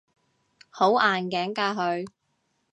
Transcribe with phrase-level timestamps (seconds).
[0.71, 2.05] 好硬頸㗎佢